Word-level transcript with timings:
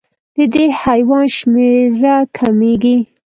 د 0.35 0.37
دې 0.53 0.65
حیوان 0.81 1.25
شمېره 1.37 2.15
کمېږي. 2.37 2.97